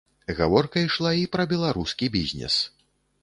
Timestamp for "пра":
1.37-1.45